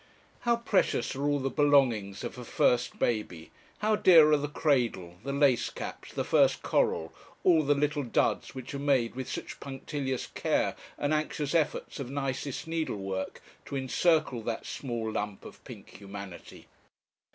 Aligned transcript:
How 0.49 0.55
precious 0.55 1.15
are 1.15 1.21
all 1.27 1.37
the 1.37 1.51
belongings 1.51 2.23
of 2.23 2.39
a 2.39 2.43
first 2.43 2.97
baby; 2.97 3.51
how 3.85 3.95
dear 3.95 4.31
are 4.31 4.37
the 4.37 4.47
cradle, 4.49 5.17
the 5.23 5.31
lace 5.31 5.69
caps, 5.69 6.11
the 6.11 6.23
first 6.23 6.63
coral, 6.63 7.13
all 7.43 7.61
the 7.61 7.75
little 7.75 8.01
duds 8.01 8.55
which 8.55 8.73
are 8.73 8.79
made 8.79 9.13
with 9.13 9.29
such 9.29 9.59
punctilious 9.59 10.25
care 10.25 10.75
and 10.97 11.13
anxious 11.13 11.53
efforts 11.53 11.99
of 11.99 12.09
nicest 12.09 12.65
needlework 12.65 13.43
to 13.65 13.75
encircle 13.77 14.41
that 14.41 14.65
small 14.65 15.11
lump 15.11 15.45
of 15.45 15.63
pink 15.65 15.91
humanity! 15.99 16.65